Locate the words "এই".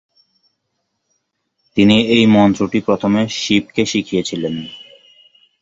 2.15-2.25